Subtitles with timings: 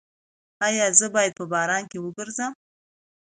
[0.65, 2.51] ایا زه باید په باران کې وګرځم؟